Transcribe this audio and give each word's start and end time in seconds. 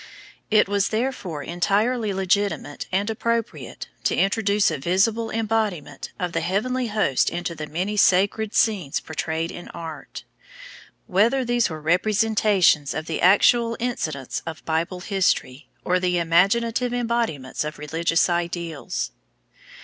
It 0.49 0.67
was 0.67 0.89
therefore 0.89 1.43
entirely 1.43 2.11
legitimate 2.11 2.87
and 2.91 3.07
appropriate 3.07 3.87
to 4.05 4.15
introduce 4.15 4.71
a 4.71 4.79
visible 4.79 5.29
embodiment 5.29 6.11
of 6.17 6.31
the 6.31 6.41
heavenly 6.41 6.87
hosts 6.87 7.29
into 7.29 7.53
the 7.53 7.67
many 7.67 7.97
sacred 7.97 8.55
scenes 8.55 8.99
portrayed 8.99 9.51
in 9.51 9.67
art, 9.67 10.23
whether 11.05 11.45
these 11.45 11.69
were 11.69 11.79
representations 11.79 12.95
of 12.95 13.05
the 13.05 13.21
actual 13.21 13.77
incidents 13.79 14.41
of 14.47 14.65
Bible 14.65 15.01
history, 15.01 15.69
or 15.85 15.99
the 15.99 16.17
imaginative 16.17 16.93
embodiments 16.95 17.63
of 17.63 17.77
religious 17.77 18.27
ideals. 18.27 19.11